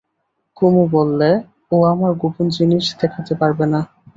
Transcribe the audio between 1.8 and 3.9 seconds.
আমার গোপন জিনিস, দেখাতে পারব না।